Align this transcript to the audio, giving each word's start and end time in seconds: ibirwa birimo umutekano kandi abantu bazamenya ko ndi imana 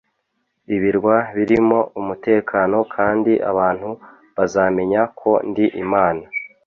ibirwa 0.75 1.15
birimo 1.35 1.79
umutekano 1.99 2.77
kandi 2.95 3.31
abantu 3.51 3.89
bazamenya 4.35 5.01
ko 5.19 5.31
ndi 5.49 5.65
imana 5.83 6.23